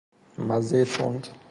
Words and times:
مزهی 0.37 0.85
تند 0.85 1.27